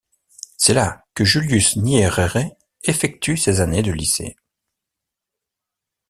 C'est 0.57 0.73
là 0.73 1.05
que 1.13 1.23
Julius 1.23 1.75
Nyerere 1.75 2.49
effectue 2.85 3.37
ses 3.37 3.61
années 3.61 3.83
de 3.83 3.91
lycée. 3.91 4.35